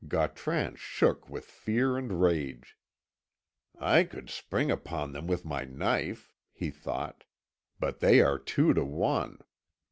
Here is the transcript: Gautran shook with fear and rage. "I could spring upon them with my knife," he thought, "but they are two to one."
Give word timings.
Gautran 0.07 0.77
shook 0.77 1.29
with 1.29 1.45
fear 1.45 1.95
and 1.95 2.19
rage. 2.23 2.75
"I 3.79 4.03
could 4.03 4.31
spring 4.31 4.71
upon 4.71 5.11
them 5.11 5.27
with 5.27 5.45
my 5.45 5.63
knife," 5.63 6.33
he 6.53 6.71
thought, 6.71 7.23
"but 7.79 7.99
they 7.99 8.19
are 8.19 8.39
two 8.39 8.73
to 8.73 8.83
one." 8.83 9.43